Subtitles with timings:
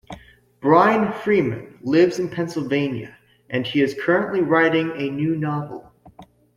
[0.61, 3.17] Brian Freeman lives in Pennsylvania
[3.51, 5.91] and he is currently writing a new novel.